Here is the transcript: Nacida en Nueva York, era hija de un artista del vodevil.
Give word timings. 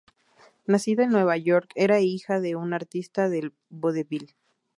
Nacida 0.65 1.03
en 1.03 1.11
Nueva 1.11 1.37
York, 1.37 1.69
era 1.75 2.01
hija 2.01 2.39
de 2.39 2.55
un 2.55 2.73
artista 2.73 3.29
del 3.29 3.53
vodevil. 3.69 4.33